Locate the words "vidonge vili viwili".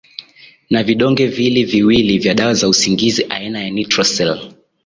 0.83-2.17